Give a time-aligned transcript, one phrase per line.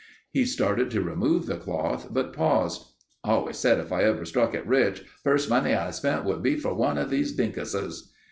[0.31, 2.93] He started to remove the cloth, but paused.
[3.23, 6.73] "Always said if I ever struck it rich, first money I spent would be for
[6.73, 8.09] one of these dinkuses."